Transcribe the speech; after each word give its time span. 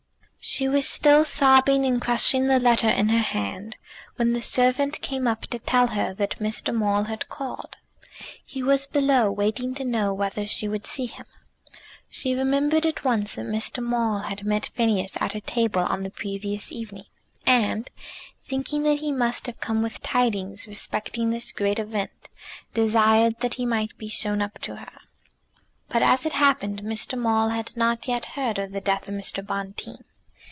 She 0.43 0.67
was 0.67 0.89
still 0.89 1.23
sobbing 1.23 1.85
and 1.85 2.01
crushing 2.01 2.47
the 2.47 2.59
letter 2.59 2.89
in 2.89 3.09
her 3.09 3.21
hand 3.21 3.75
when 4.15 4.33
the 4.33 4.41
servant 4.41 4.99
came 4.99 5.27
up 5.27 5.43
to 5.43 5.59
tell 5.59 5.89
her 5.89 6.15
that 6.15 6.39
Mr. 6.39 6.73
Maule 6.73 7.03
had 7.03 7.29
called. 7.29 7.75
He 8.43 8.63
was 8.63 8.87
below, 8.87 9.29
waiting 9.31 9.75
to 9.75 9.85
know 9.85 10.15
whether 10.15 10.47
she 10.47 10.67
would 10.67 10.87
see 10.87 11.05
him. 11.05 11.27
She 12.09 12.33
remembered 12.33 12.87
at 12.87 13.03
once 13.03 13.35
that 13.35 13.45
Mr. 13.45 13.83
Maule 13.83 14.21
had 14.23 14.43
met 14.43 14.71
Phineas 14.73 15.15
at 15.21 15.33
her 15.33 15.39
table 15.41 15.81
on 15.81 16.01
the 16.01 16.09
previous 16.09 16.71
evening, 16.71 17.05
and, 17.45 17.91
thinking 18.43 18.81
that 18.81 18.97
he 18.97 19.11
must 19.11 19.45
have 19.45 19.61
come 19.61 19.83
with 19.83 20.01
tidings 20.01 20.65
respecting 20.65 21.29
this 21.29 21.51
great 21.51 21.77
event, 21.77 22.29
desired 22.73 23.41
that 23.41 23.53
he 23.53 23.65
might 23.67 23.95
be 23.99 24.09
shown 24.09 24.41
up 24.41 24.57
to 24.63 24.77
her. 24.77 25.01
But, 25.87 26.01
as 26.01 26.25
it 26.25 26.33
happened, 26.33 26.81
Mr. 26.81 27.15
Maule 27.15 27.49
had 27.49 27.77
not 27.77 28.07
yet 28.07 28.25
heard 28.33 28.57
of 28.57 28.71
the 28.71 28.81
death 28.81 29.07
of 29.07 29.13
Mr. 29.13 29.45
Bonteen. 29.45 30.03